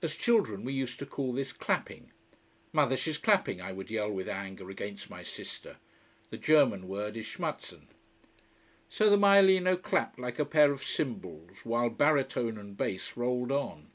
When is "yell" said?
3.90-4.08